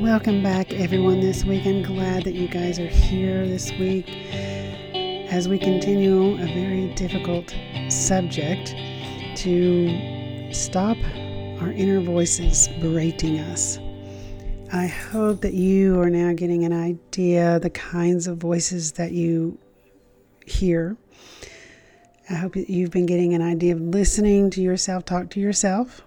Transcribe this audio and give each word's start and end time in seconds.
Welcome 0.00 0.42
back, 0.42 0.72
everyone, 0.72 1.20
this 1.20 1.44
week. 1.44 1.66
I'm 1.66 1.82
glad 1.82 2.24
that 2.24 2.32
you 2.32 2.48
guys 2.48 2.78
are 2.78 2.86
here 2.86 3.46
this 3.46 3.70
week 3.72 4.08
as 5.30 5.46
we 5.46 5.58
continue 5.58 6.42
a 6.42 6.46
very 6.46 6.94
difficult 6.94 7.54
subject 7.90 8.74
to 9.42 10.52
stop 10.54 10.96
our 11.60 11.70
inner 11.72 12.00
voices 12.00 12.68
berating 12.80 13.40
us. 13.40 13.78
I 14.72 14.86
hope 14.86 15.42
that 15.42 15.52
you 15.52 16.00
are 16.00 16.08
now 16.08 16.32
getting 16.32 16.64
an 16.64 16.72
idea 16.72 17.60
the 17.60 17.68
kinds 17.68 18.26
of 18.26 18.38
voices 18.38 18.92
that 18.92 19.12
you 19.12 19.58
hear. 20.46 20.96
I 22.30 22.36
hope 22.36 22.54
that 22.54 22.70
you've 22.70 22.90
been 22.90 23.04
getting 23.04 23.34
an 23.34 23.42
idea 23.42 23.74
of 23.74 23.82
listening 23.82 24.48
to 24.52 24.62
yourself 24.62 25.04
talk 25.04 25.28
to 25.32 25.40
yourself 25.40 26.00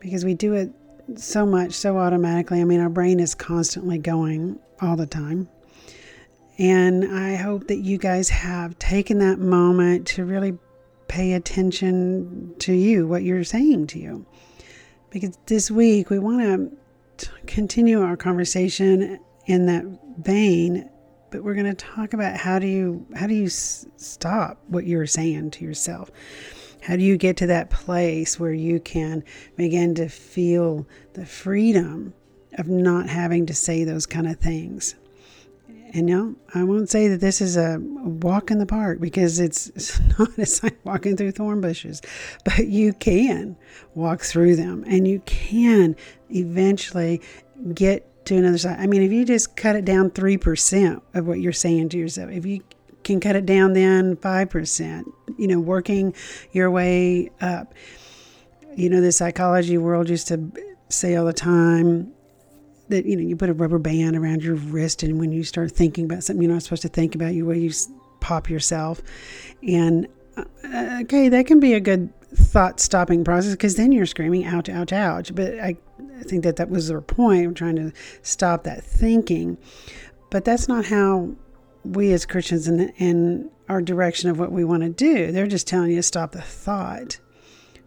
because 0.00 0.24
we 0.24 0.34
do 0.34 0.54
it 0.54 0.72
so 1.14 1.46
much, 1.46 1.72
so 1.72 1.98
automatically. 1.98 2.60
I 2.60 2.64
mean, 2.64 2.80
our 2.80 2.88
brain 2.88 3.20
is 3.20 3.34
constantly 3.34 3.98
going 3.98 4.58
all 4.80 4.96
the 4.96 5.06
time. 5.06 5.48
And 6.58 7.04
I 7.04 7.36
hope 7.36 7.68
that 7.68 7.78
you 7.78 7.98
guys 7.98 8.28
have 8.30 8.78
taken 8.78 9.18
that 9.18 9.38
moment 9.38 10.06
to 10.08 10.24
really 10.24 10.58
pay 11.08 11.34
attention 11.34 12.54
to 12.58 12.72
you, 12.72 13.06
what 13.06 13.22
you're 13.22 13.44
saying 13.44 13.86
to 13.88 13.98
you. 13.98 14.26
Because 15.10 15.38
this 15.46 15.70
week 15.70 16.10
we 16.10 16.18
want 16.18 16.72
to 17.18 17.30
continue 17.46 18.02
our 18.02 18.16
conversation 18.16 19.20
in 19.46 19.66
that 19.66 19.84
vein, 20.18 20.90
but 21.30 21.44
we're 21.44 21.54
going 21.54 21.66
to 21.66 21.74
talk 21.74 22.12
about 22.12 22.36
how 22.36 22.58
do 22.58 22.66
you 22.66 23.06
how 23.14 23.26
do 23.26 23.34
you 23.34 23.46
s- 23.46 23.86
stop 23.96 24.58
what 24.68 24.86
you're 24.86 25.06
saying 25.06 25.50
to 25.52 25.64
yourself? 25.64 26.10
How 26.86 26.94
do 26.94 27.02
you 27.02 27.16
get 27.16 27.36
to 27.38 27.48
that 27.48 27.68
place 27.68 28.38
where 28.38 28.52
you 28.52 28.78
can 28.78 29.24
begin 29.56 29.96
to 29.96 30.08
feel 30.08 30.86
the 31.14 31.26
freedom 31.26 32.14
of 32.52 32.68
not 32.68 33.08
having 33.08 33.44
to 33.46 33.54
say 33.54 33.82
those 33.82 34.06
kind 34.06 34.28
of 34.28 34.36
things? 34.36 34.94
And 35.92 36.08
you 36.08 36.16
know, 36.16 36.36
I 36.54 36.62
won't 36.62 36.88
say 36.88 37.08
that 37.08 37.20
this 37.20 37.40
is 37.40 37.56
a 37.56 37.80
walk 37.80 38.52
in 38.52 38.58
the 38.58 38.66
park 38.66 39.00
because 39.00 39.40
it's, 39.40 39.66
it's 39.74 40.00
not. 40.16 40.28
It's 40.36 40.62
like 40.62 40.78
walking 40.84 41.16
through 41.16 41.32
thorn 41.32 41.60
bushes, 41.60 42.02
but 42.44 42.68
you 42.68 42.92
can 42.92 43.56
walk 43.96 44.20
through 44.20 44.54
them 44.54 44.84
and 44.86 45.08
you 45.08 45.18
can 45.26 45.96
eventually 46.30 47.20
get 47.74 48.24
to 48.26 48.36
another 48.36 48.58
side. 48.58 48.78
I 48.78 48.86
mean, 48.86 49.02
if 49.02 49.10
you 49.10 49.24
just 49.24 49.56
cut 49.56 49.74
it 49.74 49.84
down 49.84 50.10
3% 50.10 51.02
of 51.14 51.26
what 51.26 51.40
you're 51.40 51.52
saying 51.52 51.88
to 51.88 51.98
yourself, 51.98 52.30
if 52.30 52.46
you 52.46 52.62
can 53.02 53.18
cut 53.18 53.34
it 53.34 53.44
down 53.44 53.72
then 53.72 54.14
5%, 54.14 55.04
you 55.38 55.46
know, 55.46 55.60
working 55.60 56.14
your 56.52 56.70
way 56.70 57.30
up. 57.40 57.74
You 58.74 58.90
know, 58.90 59.00
the 59.00 59.12
psychology 59.12 59.78
world 59.78 60.08
used 60.08 60.28
to 60.28 60.50
say 60.88 61.16
all 61.16 61.24
the 61.24 61.32
time 61.32 62.12
that, 62.88 63.04
you 63.06 63.16
know, 63.16 63.22
you 63.22 63.36
put 63.36 63.48
a 63.48 63.54
rubber 63.54 63.78
band 63.78 64.16
around 64.16 64.42
your 64.42 64.54
wrist, 64.54 65.02
and 65.02 65.18
when 65.18 65.32
you 65.32 65.44
start 65.44 65.72
thinking 65.72 66.04
about 66.04 66.22
something 66.22 66.42
you're 66.42 66.52
not 66.52 66.62
supposed 66.62 66.82
to 66.82 66.88
think 66.88 67.14
about, 67.14 67.34
you, 67.34 67.44
where 67.46 67.56
you 67.56 67.72
pop 68.20 68.48
yourself. 68.50 69.02
And 69.66 70.06
uh, 70.36 71.00
okay, 71.02 71.28
that 71.28 71.46
can 71.46 71.60
be 71.60 71.74
a 71.74 71.80
good 71.80 72.12
thought 72.34 72.80
stopping 72.80 73.24
process 73.24 73.52
because 73.52 73.76
then 73.76 73.92
you're 73.92 74.06
screaming, 74.06 74.44
ouch, 74.44 74.68
ouch, 74.68 74.92
ouch. 74.92 75.34
But 75.34 75.58
I, 75.58 75.76
I 76.18 76.22
think 76.22 76.44
that 76.44 76.56
that 76.56 76.68
was 76.68 76.88
their 76.88 77.00
point, 77.00 77.46
of 77.46 77.54
trying 77.54 77.76
to 77.76 77.92
stop 78.22 78.64
that 78.64 78.84
thinking. 78.84 79.56
But 80.30 80.44
that's 80.44 80.68
not 80.68 80.84
how 80.84 81.34
we 81.94 82.12
as 82.12 82.26
Christians 82.26 82.66
and, 82.68 82.92
and 82.98 83.50
our 83.68 83.82
direction 83.82 84.30
of 84.30 84.38
what 84.38 84.52
we 84.52 84.64
want 84.64 84.82
to 84.82 84.88
do. 84.88 85.32
They're 85.32 85.46
just 85.46 85.66
telling 85.66 85.90
you 85.90 85.96
to 85.96 86.02
stop 86.02 86.32
the 86.32 86.42
thought. 86.42 87.18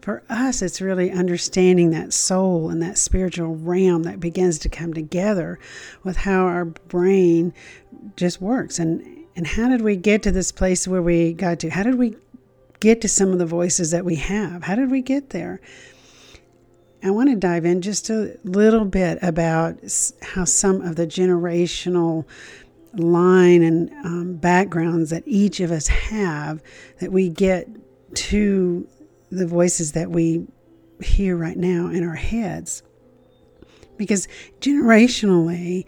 For 0.00 0.22
us, 0.30 0.62
it's 0.62 0.80
really 0.80 1.10
understanding 1.10 1.90
that 1.90 2.12
soul 2.12 2.70
and 2.70 2.82
that 2.82 2.96
spiritual 2.96 3.54
realm 3.56 4.04
that 4.04 4.18
begins 4.18 4.58
to 4.60 4.68
come 4.68 4.94
together 4.94 5.58
with 6.02 6.16
how 6.16 6.46
our 6.46 6.64
brain 6.64 7.52
just 8.16 8.40
works. 8.40 8.78
And, 8.78 9.26
and 9.36 9.46
how 9.46 9.68
did 9.68 9.82
we 9.82 9.96
get 9.96 10.22
to 10.22 10.32
this 10.32 10.52
place 10.52 10.88
where 10.88 11.02
we 11.02 11.34
got 11.34 11.60
to? 11.60 11.70
How 11.70 11.82
did 11.82 11.96
we 11.96 12.16
get 12.80 13.02
to 13.02 13.08
some 13.08 13.30
of 13.30 13.38
the 13.38 13.46
voices 13.46 13.90
that 13.90 14.06
we 14.06 14.16
have? 14.16 14.62
How 14.62 14.74
did 14.74 14.90
we 14.90 15.02
get 15.02 15.30
there? 15.30 15.60
I 17.02 17.10
want 17.10 17.30
to 17.30 17.36
dive 17.36 17.64
in 17.64 17.80
just 17.80 18.10
a 18.10 18.38
little 18.44 18.84
bit 18.84 19.18
about 19.22 19.78
how 20.22 20.44
some 20.44 20.82
of 20.82 20.96
the 20.96 21.06
generational 21.06 22.26
line 22.94 23.62
and 23.62 23.90
um, 24.04 24.34
backgrounds 24.34 25.10
that 25.10 25.22
each 25.26 25.60
of 25.60 25.70
us 25.70 25.86
have 25.88 26.62
that 26.98 27.12
we 27.12 27.28
get 27.28 27.68
to 28.14 28.86
the 29.30 29.46
voices 29.46 29.92
that 29.92 30.10
we 30.10 30.46
hear 31.02 31.36
right 31.36 31.56
now 31.56 31.88
in 31.88 32.06
our 32.06 32.14
heads. 32.14 32.82
Because 33.96 34.26
generationally, 34.60 35.86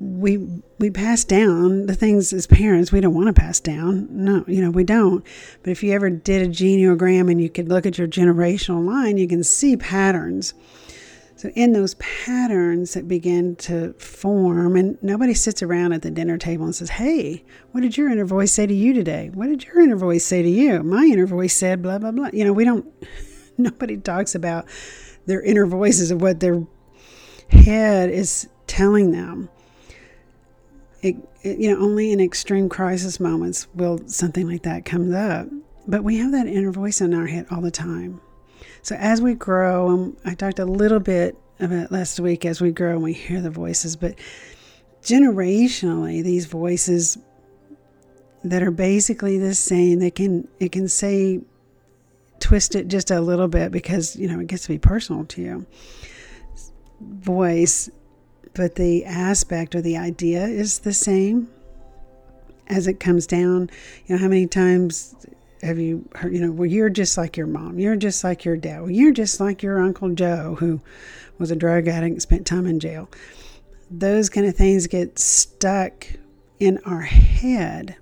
we 0.00 0.62
we 0.78 0.90
pass 0.90 1.24
down 1.24 1.86
the 1.86 1.94
things 1.94 2.32
as 2.32 2.46
parents 2.46 2.92
we 2.92 3.00
don't 3.00 3.14
want 3.14 3.26
to 3.26 3.32
pass 3.32 3.60
down. 3.60 4.06
No, 4.10 4.44
you 4.46 4.62
know, 4.62 4.70
we 4.70 4.84
don't. 4.84 5.24
But 5.62 5.70
if 5.70 5.82
you 5.82 5.92
ever 5.92 6.08
did 6.08 6.42
a 6.42 6.50
genogram 6.50 7.30
and 7.30 7.40
you 7.40 7.50
could 7.50 7.68
look 7.68 7.84
at 7.84 7.98
your 7.98 8.08
generational 8.08 8.84
line, 8.84 9.18
you 9.18 9.28
can 9.28 9.42
see 9.42 9.76
patterns 9.76 10.54
so, 11.38 11.50
in 11.50 11.72
those 11.72 11.94
patterns 11.94 12.94
that 12.94 13.06
begin 13.06 13.54
to 13.56 13.92
form, 13.92 14.74
and 14.74 15.00
nobody 15.00 15.34
sits 15.34 15.62
around 15.62 15.92
at 15.92 16.02
the 16.02 16.10
dinner 16.10 16.36
table 16.36 16.64
and 16.64 16.74
says, 16.74 16.90
Hey, 16.90 17.44
what 17.70 17.82
did 17.82 17.96
your 17.96 18.10
inner 18.10 18.24
voice 18.24 18.50
say 18.50 18.66
to 18.66 18.74
you 18.74 18.92
today? 18.92 19.30
What 19.32 19.46
did 19.46 19.62
your 19.64 19.80
inner 19.80 19.94
voice 19.94 20.24
say 20.24 20.42
to 20.42 20.48
you? 20.48 20.82
My 20.82 21.04
inner 21.04 21.26
voice 21.26 21.54
said, 21.54 21.80
blah, 21.80 21.98
blah, 21.98 22.10
blah. 22.10 22.30
You 22.32 22.44
know, 22.44 22.52
we 22.52 22.64
don't, 22.64 22.92
nobody 23.56 23.96
talks 23.98 24.34
about 24.34 24.66
their 25.26 25.40
inner 25.40 25.64
voices 25.64 26.10
of 26.10 26.20
what 26.20 26.40
their 26.40 26.60
head 27.50 28.10
is 28.10 28.48
telling 28.66 29.12
them. 29.12 29.48
It, 31.02 31.14
it, 31.44 31.60
you 31.60 31.72
know, 31.72 31.80
only 31.80 32.10
in 32.10 32.18
extreme 32.18 32.68
crisis 32.68 33.20
moments 33.20 33.68
will 33.76 34.00
something 34.08 34.48
like 34.48 34.64
that 34.64 34.84
come 34.84 35.14
up. 35.14 35.46
But 35.86 36.02
we 36.02 36.16
have 36.16 36.32
that 36.32 36.48
inner 36.48 36.72
voice 36.72 37.00
in 37.00 37.14
our 37.14 37.26
head 37.26 37.46
all 37.48 37.60
the 37.60 37.70
time. 37.70 38.20
So 38.88 38.94
as 38.94 39.20
we 39.20 39.34
grow, 39.34 39.90
and 39.90 40.16
I 40.24 40.32
talked 40.32 40.58
a 40.58 40.64
little 40.64 40.98
bit 40.98 41.36
about 41.60 41.92
last 41.92 42.18
week 42.20 42.46
as 42.46 42.62
we 42.62 42.70
grow 42.70 42.92
and 42.92 43.02
we 43.02 43.12
hear 43.12 43.42
the 43.42 43.50
voices, 43.50 43.96
but 43.96 44.14
generationally, 45.02 46.24
these 46.24 46.46
voices 46.46 47.18
that 48.44 48.62
are 48.62 48.70
basically 48.70 49.36
the 49.36 49.54
same, 49.54 49.98
they 49.98 50.10
can 50.10 50.48
it 50.58 50.72
can 50.72 50.88
say 50.88 51.42
twist 52.40 52.74
it 52.74 52.88
just 52.88 53.10
a 53.10 53.20
little 53.20 53.46
bit 53.46 53.72
because 53.72 54.16
you 54.16 54.26
know 54.26 54.40
it 54.40 54.46
gets 54.46 54.62
to 54.62 54.68
be 54.70 54.78
personal 54.78 55.26
to 55.26 55.42
you. 55.42 55.66
Voice, 57.02 57.90
but 58.54 58.76
the 58.76 59.04
aspect 59.04 59.74
or 59.74 59.82
the 59.82 59.98
idea 59.98 60.46
is 60.46 60.78
the 60.78 60.94
same 60.94 61.50
as 62.68 62.86
it 62.86 63.00
comes 63.00 63.26
down. 63.26 63.68
You 64.06 64.16
know 64.16 64.22
how 64.22 64.28
many 64.28 64.46
times 64.46 65.14
have 65.62 65.78
you 65.78 66.08
heard, 66.14 66.32
you 66.32 66.40
know, 66.40 66.52
well, 66.52 66.66
you're 66.66 66.90
just 66.90 67.18
like 67.18 67.36
your 67.36 67.46
mom. 67.46 67.78
You're 67.78 67.96
just 67.96 68.22
like 68.24 68.44
your 68.44 68.56
dad. 68.56 68.82
Well, 68.82 68.90
you're 68.90 69.12
just 69.12 69.40
like 69.40 69.62
your 69.62 69.80
Uncle 69.80 70.14
Joe, 70.14 70.56
who 70.58 70.80
was 71.38 71.50
a 71.50 71.56
drug 71.56 71.88
addict 71.88 72.12
and 72.12 72.22
spent 72.22 72.46
time 72.46 72.66
in 72.66 72.80
jail. 72.80 73.08
Those 73.90 74.28
kind 74.28 74.46
of 74.46 74.54
things 74.54 74.86
get 74.86 75.18
stuck 75.18 76.06
in 76.60 76.78
our 76.84 77.02
head, 77.02 77.96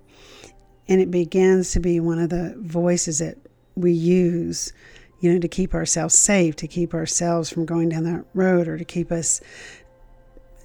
and 0.88 1.00
it 1.00 1.10
begins 1.10 1.72
to 1.72 1.80
be 1.80 2.00
one 2.00 2.18
of 2.18 2.30
the 2.30 2.54
voices 2.58 3.18
that 3.18 3.38
we 3.74 3.92
use, 3.92 4.72
you 5.20 5.32
know, 5.32 5.38
to 5.38 5.48
keep 5.48 5.74
ourselves 5.74 6.14
safe, 6.14 6.56
to 6.56 6.66
keep 6.66 6.94
ourselves 6.94 7.50
from 7.50 7.66
going 7.66 7.88
down 7.88 8.04
that 8.04 8.24
road, 8.34 8.68
or 8.68 8.78
to 8.78 8.84
keep 8.84 9.12
us 9.12 9.40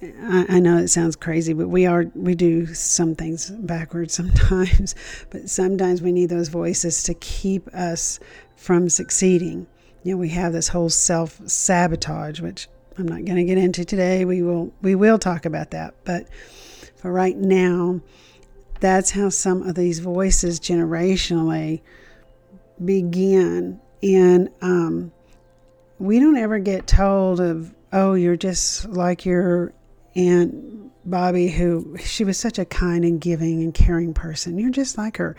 I, 0.02 0.46
I 0.48 0.60
know 0.60 0.78
it 0.78 0.88
sounds 0.88 1.14
crazy, 1.14 1.52
but 1.52 1.68
we 1.68 1.86
are 1.86 2.06
we 2.14 2.34
do 2.34 2.66
some 2.74 3.14
things 3.14 3.50
backwards 3.50 4.14
sometimes. 4.14 4.94
But 5.30 5.48
sometimes 5.48 6.02
we 6.02 6.12
need 6.12 6.28
those 6.28 6.48
voices 6.48 7.02
to 7.04 7.14
keep 7.14 7.68
us 7.68 8.18
from 8.56 8.88
succeeding. 8.88 9.66
You 10.02 10.12
know, 10.12 10.18
we 10.18 10.30
have 10.30 10.52
this 10.52 10.68
whole 10.68 10.90
self 10.90 11.40
sabotage, 11.48 12.40
which 12.40 12.68
I'm 12.98 13.06
not 13.06 13.24
going 13.24 13.36
to 13.36 13.44
get 13.44 13.58
into 13.58 13.84
today. 13.84 14.24
We 14.24 14.42
will 14.42 14.72
we 14.82 14.94
will 14.94 15.18
talk 15.18 15.46
about 15.46 15.70
that, 15.70 15.94
but 16.04 16.26
for 16.96 17.12
right 17.12 17.36
now, 17.36 18.00
that's 18.80 19.12
how 19.12 19.28
some 19.28 19.62
of 19.62 19.74
these 19.76 20.00
voices 20.00 20.58
generationally 20.58 21.80
begin, 22.84 23.80
and 24.02 24.50
um, 24.60 25.12
we 25.98 26.18
don't 26.18 26.36
ever 26.36 26.58
get 26.58 26.88
told 26.88 27.40
of 27.40 27.72
oh 27.92 28.14
you're 28.14 28.36
just 28.36 28.88
like 28.88 29.24
your 29.24 29.72
Aunt 30.14 30.82
Bobby, 31.08 31.48
who 31.48 31.96
she 31.98 32.24
was 32.24 32.38
such 32.38 32.58
a 32.58 32.64
kind 32.64 33.04
and 33.04 33.20
giving 33.20 33.62
and 33.62 33.74
caring 33.74 34.14
person. 34.14 34.58
You're 34.58 34.70
just 34.70 34.96
like 34.96 35.16
her. 35.16 35.36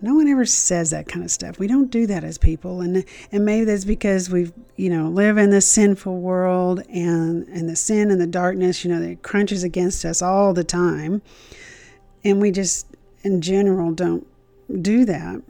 No 0.00 0.14
one 0.14 0.26
ever 0.26 0.44
says 0.44 0.90
that 0.90 1.06
kind 1.06 1.24
of 1.24 1.30
stuff. 1.30 1.60
We 1.60 1.68
don't 1.68 1.90
do 1.90 2.06
that 2.08 2.24
as 2.24 2.36
people, 2.36 2.80
and 2.80 3.04
and 3.30 3.44
maybe 3.44 3.64
that's 3.64 3.84
because 3.84 4.28
we've 4.30 4.52
you 4.76 4.90
know 4.90 5.08
live 5.08 5.38
in 5.38 5.50
this 5.50 5.66
sinful 5.66 6.18
world 6.18 6.82
and 6.88 7.46
and 7.48 7.68
the 7.68 7.76
sin 7.76 8.10
and 8.10 8.20
the 8.20 8.26
darkness, 8.26 8.84
you 8.84 8.90
know, 8.90 9.00
that 9.00 9.22
crunches 9.22 9.62
against 9.62 10.04
us 10.04 10.20
all 10.20 10.54
the 10.54 10.64
time, 10.64 11.22
and 12.24 12.40
we 12.40 12.50
just 12.50 12.86
in 13.22 13.40
general 13.40 13.92
don't 13.92 14.26
do 14.82 15.04
that. 15.04 15.40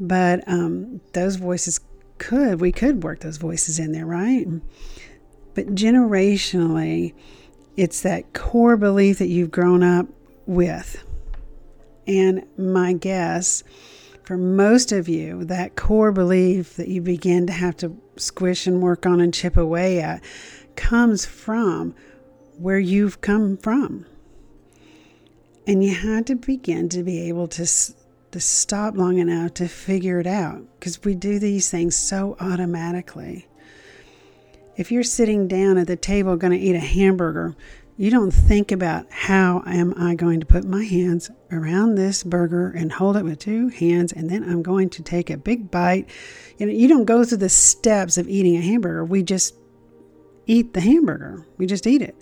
But 0.00 0.42
um, 0.48 1.00
those 1.12 1.36
voices 1.36 1.80
could 2.18 2.60
we 2.60 2.72
could 2.72 3.04
work 3.04 3.20
those 3.20 3.36
voices 3.36 3.78
in 3.78 3.92
there, 3.92 4.06
right? 4.06 4.46
But 5.54 5.74
generationally, 5.74 7.14
it's 7.78 8.00
that 8.00 8.32
core 8.32 8.76
belief 8.76 9.18
that 9.18 9.28
you've 9.28 9.52
grown 9.52 9.84
up 9.84 10.08
with 10.46 11.04
and 12.08 12.44
my 12.58 12.92
guess 12.92 13.62
for 14.24 14.36
most 14.36 14.90
of 14.90 15.08
you, 15.08 15.44
that 15.44 15.76
core 15.76 16.10
belief 16.10 16.74
that 16.76 16.88
you 16.88 17.00
begin 17.00 17.46
to 17.46 17.52
have 17.52 17.76
to 17.78 17.96
squish 18.16 18.66
and 18.66 18.82
work 18.82 19.06
on 19.06 19.20
and 19.20 19.32
chip 19.32 19.56
away 19.56 20.00
at 20.00 20.22
comes 20.74 21.24
from 21.24 21.94
where 22.58 22.80
you've 22.80 23.20
come 23.20 23.56
from. 23.56 24.04
And 25.66 25.84
you 25.84 25.94
had 25.94 26.26
to 26.26 26.34
begin 26.34 26.88
to 26.90 27.02
be 27.04 27.28
able 27.28 27.46
to, 27.48 27.64
to 28.32 28.40
stop 28.40 28.96
long 28.96 29.18
enough 29.18 29.54
to 29.54 29.68
figure 29.68 30.18
it 30.18 30.26
out 30.26 30.62
because 30.78 31.02
we 31.04 31.14
do 31.14 31.38
these 31.38 31.70
things 31.70 31.96
so 31.96 32.36
automatically. 32.40 33.46
If 34.78 34.92
you're 34.92 35.02
sitting 35.02 35.48
down 35.48 35.76
at 35.76 35.88
the 35.88 35.96
table 35.96 36.36
going 36.36 36.52
to 36.52 36.64
eat 36.64 36.76
a 36.76 36.78
hamburger, 36.78 37.56
you 37.96 38.12
don't 38.12 38.30
think 38.30 38.70
about 38.70 39.06
how 39.10 39.64
am 39.66 39.92
I 39.96 40.14
going 40.14 40.38
to 40.38 40.46
put 40.46 40.64
my 40.64 40.84
hands 40.84 41.32
around 41.50 41.96
this 41.96 42.22
burger 42.22 42.70
and 42.70 42.92
hold 42.92 43.16
it 43.16 43.24
with 43.24 43.40
two 43.40 43.70
hands 43.70 44.12
and 44.12 44.30
then 44.30 44.44
I'm 44.44 44.62
going 44.62 44.88
to 44.90 45.02
take 45.02 45.30
a 45.30 45.36
big 45.36 45.68
bite. 45.72 46.08
You 46.58 46.66
know, 46.66 46.72
you 46.72 46.86
don't 46.86 47.06
go 47.06 47.24
through 47.24 47.38
the 47.38 47.48
steps 47.48 48.18
of 48.18 48.28
eating 48.28 48.56
a 48.56 48.60
hamburger. 48.60 49.04
We 49.04 49.24
just 49.24 49.56
eat 50.46 50.74
the 50.74 50.80
hamburger. 50.80 51.44
We 51.56 51.66
just 51.66 51.84
eat 51.88 52.00
it 52.00 52.14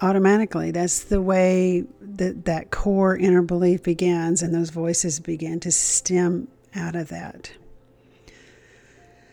automatically. 0.00 0.70
That's 0.70 1.02
the 1.02 1.20
way 1.20 1.84
that 2.00 2.44
that 2.44 2.70
core 2.70 3.16
inner 3.16 3.42
belief 3.42 3.82
begins 3.82 4.40
and 4.40 4.54
those 4.54 4.70
voices 4.70 5.18
begin 5.18 5.58
to 5.58 5.72
stem 5.72 6.46
out 6.76 6.94
of 6.94 7.08
that. 7.08 7.50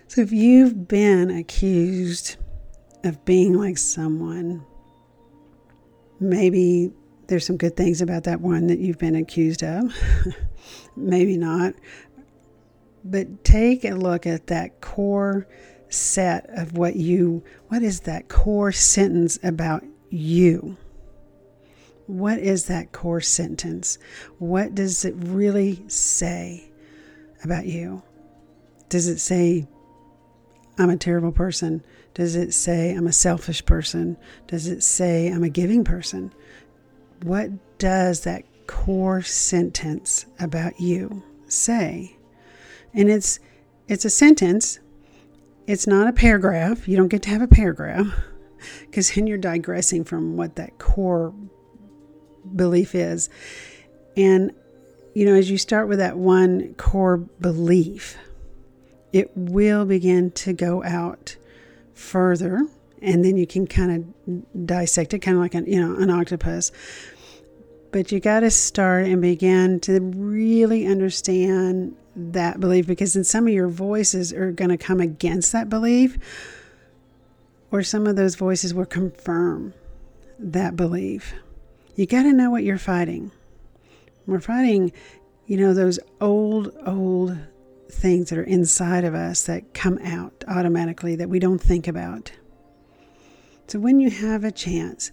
So 0.09 0.21
if 0.21 0.31
you've 0.31 0.87
been 0.87 1.29
accused 1.29 2.35
of 3.03 3.23
being 3.23 3.53
like 3.53 3.77
someone 3.77 4.65
maybe 6.19 6.91
there's 7.27 7.45
some 7.45 7.57
good 7.57 7.77
things 7.77 8.01
about 8.01 8.23
that 8.23 8.41
one 8.41 8.67
that 8.67 8.79
you've 8.79 8.97
been 8.97 9.15
accused 9.15 9.63
of. 9.63 9.93
maybe 10.95 11.37
not. 11.37 11.75
But 13.05 13.43
take 13.43 13.85
a 13.85 13.91
look 13.91 14.25
at 14.25 14.47
that 14.47 14.81
core 14.81 15.47
set 15.89 16.49
of 16.49 16.75
what 16.75 16.95
you, 16.95 17.43
what 17.67 17.83
is 17.83 18.01
that 18.01 18.27
core 18.27 18.71
sentence 18.71 19.37
about 19.43 19.83
you? 20.09 20.75
What 22.07 22.39
is 22.39 22.65
that 22.65 22.91
core 22.91 23.21
sentence? 23.21 23.99
What 24.39 24.73
does 24.73 25.05
it 25.05 25.13
really 25.17 25.87
say 25.87 26.71
about 27.43 27.67
you? 27.67 28.01
Does 28.89 29.07
it 29.07 29.19
say, 29.19 29.67
I'm 30.79 30.89
a 30.89 30.97
terrible 30.97 31.33
person? 31.33 31.83
Does 32.13 32.35
it 32.35 32.53
say 32.53 32.93
I'm 32.93 33.05
a 33.05 33.11
selfish 33.11 33.65
person? 33.65 34.17
Does 34.47 34.67
it 34.67 34.81
say 34.81 35.27
I'm 35.27 35.43
a 35.43 35.49
giving 35.49 35.83
person? 35.83 36.33
What 37.23 37.49
does 37.77 38.21
that 38.21 38.45
core 38.65 39.21
sentence 39.21 40.25
about 40.39 40.79
you 40.79 41.21
say? 41.47 42.15
And 42.93 43.09
it's 43.09 43.39
it's 43.89 44.05
a 44.05 44.09
sentence. 44.09 44.79
It's 45.67 45.85
not 45.85 46.07
a 46.07 46.13
paragraph. 46.13 46.87
You 46.87 46.95
don't 46.95 47.09
get 47.09 47.23
to 47.23 47.29
have 47.29 47.41
a 47.41 47.47
paragraph 47.47 48.07
because 48.81 49.11
then 49.11 49.27
you're 49.27 49.37
digressing 49.37 50.05
from 50.05 50.37
what 50.37 50.55
that 50.55 50.79
core 50.79 51.33
belief 52.55 52.95
is. 52.95 53.29
And 54.15 54.53
you 55.13 55.25
know, 55.25 55.33
as 55.33 55.51
you 55.51 55.57
start 55.57 55.89
with 55.89 55.99
that 55.99 56.17
one 56.17 56.73
core 56.75 57.17
belief, 57.17 58.17
it 59.11 59.31
will 59.35 59.85
begin 59.85 60.31
to 60.31 60.53
go 60.53 60.83
out 60.83 61.35
further 61.93 62.67
and 63.01 63.23
then 63.23 63.37
you 63.37 63.47
can 63.47 63.65
kind 63.67 63.91
of 64.27 64.65
dissect 64.65 65.13
it 65.13 65.19
kind 65.19 65.37
of 65.37 65.41
like 65.41 65.53
an 65.53 65.65
you 65.65 65.79
know 65.79 65.95
an 66.01 66.09
octopus. 66.09 66.71
But 67.91 68.11
you 68.11 68.19
got 68.19 68.41
to 68.41 68.51
start 68.51 69.05
and 69.05 69.21
begin 69.21 69.79
to 69.81 69.99
really 69.99 70.85
understand 70.85 71.95
that 72.15 72.59
belief 72.59 72.85
because 72.85 73.13
then 73.13 73.23
some 73.23 73.47
of 73.47 73.53
your 73.53 73.67
voices 73.67 74.31
are 74.31 74.51
going 74.51 74.69
to 74.69 74.77
come 74.77 74.99
against 74.99 75.51
that 75.53 75.69
belief 75.69 76.17
or 77.71 77.81
some 77.81 78.05
of 78.05 78.15
those 78.15 78.35
voices 78.35 78.73
will 78.73 78.85
confirm 78.85 79.73
that 80.37 80.75
belief. 80.75 81.33
You 81.95 82.05
got 82.05 82.23
to 82.23 82.33
know 82.33 82.51
what 82.51 82.63
you're 82.63 82.77
fighting. 82.77 83.31
We're 84.27 84.39
fighting 84.39 84.91
you 85.47 85.57
know 85.57 85.73
those 85.73 85.99
old 86.21 86.71
old 86.85 87.37
things 87.91 88.29
that 88.29 88.39
are 88.39 88.43
inside 88.43 89.03
of 89.03 89.15
us 89.15 89.43
that 89.43 89.73
come 89.73 89.97
out 89.99 90.43
automatically 90.47 91.15
that 91.15 91.29
we 91.29 91.39
don't 91.39 91.61
think 91.61 91.87
about. 91.87 92.31
So 93.67 93.79
when 93.79 93.99
you 93.99 94.09
have 94.09 94.43
a 94.43 94.51
chance, 94.51 95.11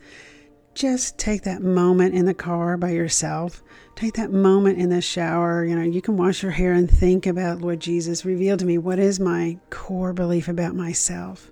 just 0.74 1.18
take 1.18 1.42
that 1.42 1.62
moment 1.62 2.14
in 2.14 2.26
the 2.26 2.34
car 2.34 2.76
by 2.76 2.90
yourself. 2.90 3.62
Take 3.94 4.14
that 4.14 4.30
moment 4.30 4.78
in 4.78 4.90
the 4.90 5.00
shower. 5.00 5.64
You 5.64 5.74
know, 5.74 5.82
you 5.82 6.02
can 6.02 6.16
wash 6.16 6.42
your 6.42 6.52
hair 6.52 6.72
and 6.74 6.90
think 6.90 7.26
about 7.26 7.62
Lord 7.62 7.80
Jesus, 7.80 8.24
reveal 8.24 8.56
to 8.58 8.64
me 8.64 8.76
what 8.76 8.98
is 8.98 9.18
my 9.18 9.58
core 9.70 10.12
belief 10.12 10.48
about 10.48 10.74
myself. 10.74 11.50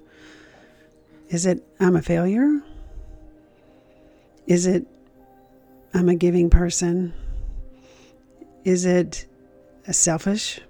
Is 1.31 1.47
it 1.47 1.67
I'm 1.81 1.97
a 1.97 2.03
failure? 2.03 2.61
Is 4.47 4.67
it 4.67 4.87
I'm 5.95 6.09
a 6.11 6.15
giving 6.15 6.51
person? 6.51 7.15
Is 8.65 8.85
it 8.85 9.27
a 9.87 9.93
selfish 9.93 10.61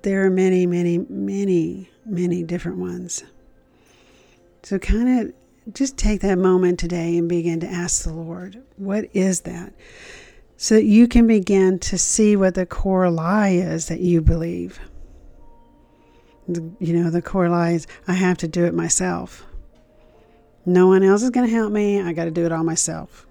there 0.00 0.24
are 0.24 0.30
many, 0.30 0.66
many, 0.66 0.98
many, 1.08 1.90
many 2.06 2.42
different 2.42 2.78
ones. 2.78 3.22
So, 4.62 4.78
kind 4.78 5.20
of 5.20 5.74
just 5.74 5.96
take 5.96 6.20
that 6.22 6.38
moment 6.38 6.78
today 6.78 7.16
and 7.18 7.28
begin 7.28 7.60
to 7.60 7.66
ask 7.68 8.04
the 8.04 8.12
Lord, 8.12 8.62
what 8.76 9.08
is 9.12 9.42
that? 9.42 9.72
So 10.56 10.76
that 10.76 10.84
you 10.84 11.08
can 11.08 11.26
begin 11.26 11.78
to 11.80 11.98
see 11.98 12.36
what 12.36 12.54
the 12.54 12.66
core 12.66 13.10
lie 13.10 13.50
is 13.50 13.88
that 13.88 14.00
you 14.00 14.20
believe. 14.20 14.80
You 16.48 16.92
know, 16.92 17.10
the 17.10 17.22
core 17.22 17.48
lie 17.48 17.72
is, 17.72 17.86
I 18.06 18.14
have 18.14 18.38
to 18.38 18.48
do 18.48 18.64
it 18.64 18.74
myself. 18.74 19.44
No 20.64 20.86
one 20.86 21.02
else 21.02 21.22
is 21.22 21.30
going 21.30 21.46
to 21.46 21.52
help 21.52 21.72
me. 21.72 22.00
I 22.00 22.12
got 22.12 22.24
to 22.24 22.30
do 22.30 22.46
it 22.46 22.52
all 22.52 22.64
myself. 22.64 23.26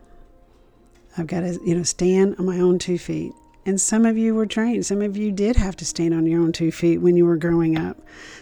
I've 1.17 1.27
got 1.27 1.41
to, 1.41 1.59
you 1.65 1.75
know, 1.75 1.83
stand 1.83 2.35
on 2.37 2.45
my 2.45 2.59
own 2.59 2.79
two 2.79 2.97
feet. 2.97 3.33
And 3.65 3.79
some 3.79 4.05
of 4.05 4.17
you 4.17 4.33
were 4.33 4.47
trained. 4.47 4.85
Some 4.85 5.01
of 5.01 5.15
you 5.15 5.31
did 5.31 5.55
have 5.55 5.75
to 5.77 5.85
stand 5.85 6.13
on 6.13 6.25
your 6.25 6.41
own 6.41 6.51
two 6.51 6.71
feet 6.71 6.97
when 6.97 7.15
you 7.15 7.25
were 7.25 7.37
growing 7.37 7.77
up. 7.77 7.97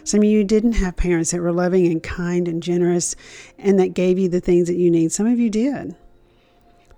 Some 0.05 0.21
of 0.21 0.25
you 0.25 0.45
didn't 0.45 0.73
have 0.73 0.95
parents 0.95 1.31
that 1.31 1.41
were 1.41 1.51
loving 1.51 1.85
and 1.87 2.01
kind 2.01 2.47
and 2.47 2.63
generous 2.63 3.15
and 3.57 3.77
that 3.79 3.93
gave 3.93 4.17
you 4.17 4.29
the 4.29 4.39
things 4.39 4.67
that 4.67 4.77
you 4.77 4.89
need. 4.89 5.11
Some 5.11 5.27
of 5.27 5.37
you 5.37 5.49
did. 5.49 5.95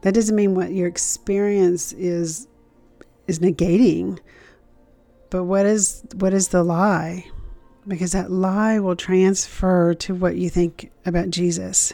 That 0.01 0.13
doesn't 0.13 0.35
mean 0.35 0.55
what 0.55 0.71
your 0.71 0.87
experience 0.87 1.93
is 1.93 2.47
is 3.27 3.39
negating. 3.39 4.19
But 5.29 5.45
what 5.45 5.65
is 5.65 6.03
what 6.15 6.33
is 6.33 6.49
the 6.49 6.63
lie? 6.63 7.25
Because 7.87 8.11
that 8.11 8.29
lie 8.29 8.77
will 8.79 8.95
transfer 8.95 9.95
to 9.95 10.13
what 10.13 10.35
you 10.35 10.49
think 10.49 10.91
about 11.05 11.31
Jesus. 11.31 11.93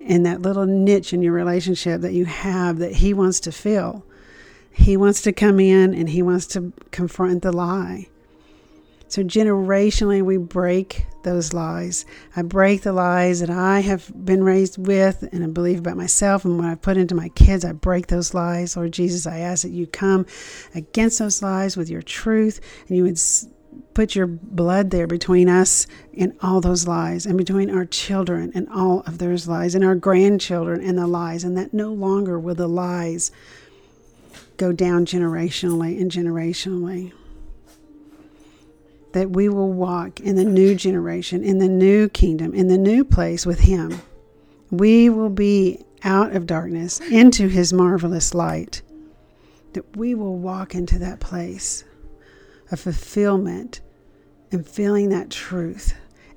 And 0.00 0.26
that 0.26 0.42
little 0.42 0.66
niche 0.66 1.12
in 1.12 1.22
your 1.22 1.32
relationship 1.32 2.00
that 2.00 2.12
you 2.12 2.24
have 2.24 2.78
that 2.78 2.96
he 2.96 3.14
wants 3.14 3.40
to 3.40 3.52
fill 3.52 4.04
he 4.74 4.96
wants 4.96 5.22
to 5.22 5.32
come 5.32 5.60
in 5.60 5.94
and 5.94 6.08
he 6.08 6.22
wants 6.22 6.46
to 6.48 6.72
confront 6.90 7.42
the 7.42 7.52
lie. 7.52 8.08
So, 9.06 9.22
generationally, 9.22 10.22
we 10.22 10.38
break 10.38 11.06
those 11.22 11.52
lies. 11.52 12.04
I 12.34 12.42
break 12.42 12.82
the 12.82 12.92
lies 12.92 13.38
that 13.38 13.50
I 13.50 13.80
have 13.80 14.10
been 14.24 14.42
raised 14.42 14.84
with 14.84 15.28
and 15.30 15.44
I 15.44 15.46
believe 15.46 15.78
about 15.78 15.96
myself 15.96 16.44
and 16.44 16.58
what 16.58 16.66
I 16.66 16.74
put 16.74 16.96
into 16.96 17.14
my 17.14 17.28
kids. 17.30 17.64
I 17.64 17.72
break 17.72 18.08
those 18.08 18.34
lies. 18.34 18.76
Lord 18.76 18.92
Jesus, 18.92 19.26
I 19.26 19.38
ask 19.38 19.62
that 19.62 19.70
you 19.70 19.86
come 19.86 20.26
against 20.74 21.20
those 21.20 21.42
lies 21.42 21.76
with 21.76 21.88
your 21.88 22.02
truth 22.02 22.60
and 22.88 22.96
you 22.96 23.04
would 23.04 23.20
put 23.94 24.16
your 24.16 24.26
blood 24.26 24.90
there 24.90 25.06
between 25.06 25.48
us 25.48 25.86
and 26.18 26.36
all 26.42 26.60
those 26.60 26.86
lies, 26.88 27.26
and 27.26 27.38
between 27.38 27.70
our 27.70 27.84
children 27.84 28.50
and 28.54 28.68
all 28.68 29.00
of 29.00 29.18
those 29.18 29.46
lies, 29.46 29.74
and 29.74 29.84
our 29.84 29.94
grandchildren 29.94 30.80
and 30.80 30.98
the 30.98 31.06
lies, 31.06 31.44
and 31.44 31.56
that 31.56 31.72
no 31.72 31.92
longer 31.92 32.38
will 32.38 32.54
the 32.54 32.68
lies 32.68 33.30
go 34.56 34.72
down 34.72 35.06
generationally 35.06 36.00
and 36.00 36.10
generationally. 36.10 37.12
That 39.12 39.30
we 39.30 39.48
will 39.48 39.72
walk 39.72 40.20
in 40.20 40.36
the 40.36 40.44
new 40.44 40.74
generation, 40.74 41.44
in 41.44 41.58
the 41.58 41.68
new 41.68 42.08
kingdom, 42.08 42.54
in 42.54 42.68
the 42.68 42.78
new 42.78 43.04
place 43.04 43.46
with 43.46 43.60
Him. 43.60 44.00
we 44.70 45.08
will 45.08 45.30
be 45.30 45.84
out 46.04 46.36
of 46.36 46.46
darkness 46.46 47.00
into 47.00 47.48
his 47.48 47.72
marvelous 47.72 48.34
light, 48.34 48.82
that 49.72 49.96
we 49.96 50.14
will 50.14 50.36
walk 50.36 50.74
into 50.74 50.98
that 50.98 51.18
place 51.18 51.84
of 52.70 52.78
fulfillment 52.78 53.80
and 54.52 54.68
feeling 54.68 55.08
that 55.08 55.30
truth, 55.30 55.94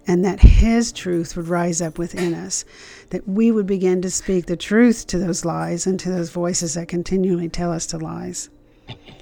and 0.07 0.23
that 0.23 0.39
his 0.39 0.91
truth 0.93 1.35
would 1.35 1.49
rise 1.49 1.81
up 1.81 1.99
within 1.99 2.33
us, 2.33 2.63
that 3.09 3.27
we 3.27 3.51
would 3.51 3.67
begin 3.67 4.01
to 4.01 4.09
speak 4.09 4.45
the 4.45 4.55
truth 4.55 5.05
to 5.07 5.19
those 5.19 5.43
lies 5.43 5.85
and 5.85 5.99
to 5.99 6.09
those 6.09 6.29
voices 6.29 6.75
that 6.75 6.87
continually 6.87 7.49
tell 7.49 7.71
us 7.71 7.85
to 7.87 7.97
lies. 7.97 8.49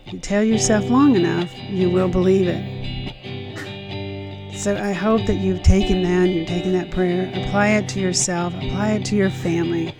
You 0.05 0.19
tell 0.19 0.43
yourself 0.43 0.87
long 0.89 1.15
enough, 1.15 1.51
you 1.57 1.89
will 1.89 2.07
believe 2.07 2.47
it. 2.47 2.85
So 4.55 4.77
I 4.77 4.93
hope 4.93 5.25
that 5.25 5.35
you've 5.35 5.63
taken 5.63 6.03
that, 6.03 6.25
and 6.25 6.33
you've 6.33 6.47
taken 6.47 6.73
that 6.73 6.91
prayer, 6.91 7.29
apply 7.33 7.69
it 7.69 7.89
to 7.89 7.99
yourself, 7.99 8.53
apply 8.53 8.91
it 8.91 9.05
to 9.05 9.15
your 9.15 9.29
family, 9.29 9.93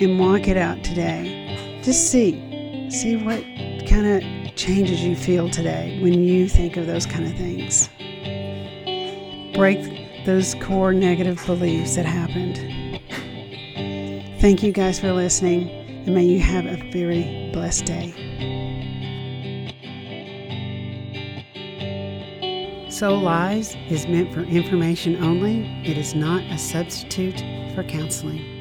and 0.00 0.18
walk 0.18 0.48
it 0.48 0.56
out 0.56 0.84
today. 0.84 1.80
Just 1.82 2.10
see, 2.10 2.88
see 2.90 3.16
what 3.16 3.42
kind 3.88 4.06
of 4.06 4.54
changes 4.54 5.02
you 5.02 5.16
feel 5.16 5.50
today 5.50 5.98
when 6.02 6.22
you 6.22 6.48
think 6.48 6.76
of 6.76 6.86
those 6.86 7.04
kind 7.06 7.24
of 7.24 7.34
things. 7.36 7.88
Break 9.54 10.05
those 10.26 10.56
core 10.56 10.92
negative 10.92 11.40
beliefs 11.46 11.94
that 11.94 12.04
happened. 12.04 12.56
Thank 14.40 14.62
you 14.62 14.72
guys 14.72 14.98
for 14.98 15.12
listening, 15.12 15.70
and 15.70 16.14
may 16.14 16.24
you 16.24 16.40
have 16.40 16.66
a 16.66 16.76
very 16.90 17.48
blessed 17.52 17.86
day. 17.86 18.12
Soul 22.90 23.20
Lies 23.20 23.76
is 23.88 24.08
meant 24.08 24.34
for 24.34 24.40
information 24.40 25.22
only. 25.22 25.64
It 25.84 25.96
is 25.96 26.14
not 26.14 26.42
a 26.50 26.58
substitute 26.58 27.40
for 27.74 27.84
counseling. 27.84 28.55